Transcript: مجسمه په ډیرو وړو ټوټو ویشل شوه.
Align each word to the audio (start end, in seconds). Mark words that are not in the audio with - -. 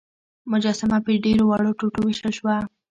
مجسمه 0.51 0.97
په 1.05 1.11
ډیرو 1.25 1.43
وړو 1.47 1.77
ټوټو 1.79 1.99
ویشل 2.03 2.31
شوه. 2.37 2.55